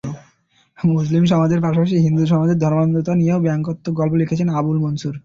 [0.77, 5.15] মুসলিম সমাজের পাশাপাশি হিন্দু সমাজের ধর্মান্ধতা নিয়েও ব্যঙ্গাত্মক গল্প লিখেছেন আবুল মনসুর।